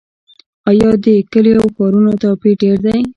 [0.69, 2.99] آیا د کلیو او ښارونو توپیر ډیر دی؟